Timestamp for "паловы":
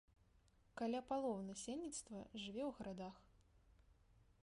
1.09-1.43